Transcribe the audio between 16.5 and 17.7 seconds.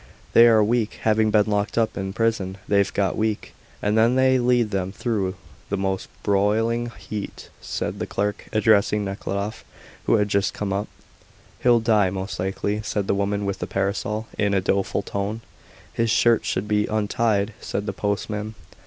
be untied,"